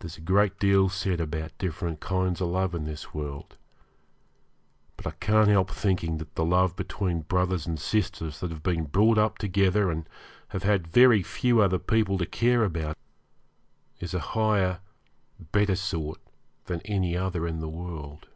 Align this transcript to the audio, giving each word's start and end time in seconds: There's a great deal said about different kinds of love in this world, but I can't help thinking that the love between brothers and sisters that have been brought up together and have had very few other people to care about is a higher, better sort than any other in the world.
There's 0.00 0.16
a 0.18 0.20
great 0.20 0.58
deal 0.58 0.88
said 0.88 1.20
about 1.20 1.56
different 1.58 2.00
kinds 2.00 2.40
of 2.40 2.48
love 2.48 2.74
in 2.74 2.86
this 2.86 3.14
world, 3.14 3.56
but 4.96 5.06
I 5.06 5.12
can't 5.12 5.46
help 5.46 5.70
thinking 5.70 6.16
that 6.18 6.34
the 6.34 6.44
love 6.44 6.74
between 6.74 7.20
brothers 7.20 7.64
and 7.64 7.78
sisters 7.78 8.40
that 8.40 8.50
have 8.50 8.64
been 8.64 8.86
brought 8.86 9.16
up 9.16 9.38
together 9.38 9.92
and 9.92 10.08
have 10.48 10.64
had 10.64 10.88
very 10.88 11.22
few 11.22 11.60
other 11.60 11.78
people 11.78 12.18
to 12.18 12.26
care 12.26 12.64
about 12.64 12.98
is 14.00 14.12
a 14.12 14.18
higher, 14.34 14.80
better 15.52 15.76
sort 15.76 16.18
than 16.64 16.80
any 16.80 17.16
other 17.16 17.46
in 17.46 17.60
the 17.60 17.68
world. 17.68 18.26